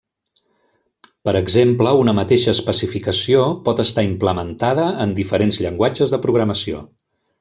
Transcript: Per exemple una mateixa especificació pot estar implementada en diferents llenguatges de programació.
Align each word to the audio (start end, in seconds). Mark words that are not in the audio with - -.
Per 1.27 1.33
exemple 1.39 1.91
una 2.05 2.15
mateixa 2.19 2.53
especificació 2.57 3.43
pot 3.67 3.83
estar 3.85 4.07
implementada 4.07 4.87
en 5.05 5.15
diferents 5.21 5.61
llenguatges 5.67 6.17
de 6.17 6.23
programació. 6.25 6.83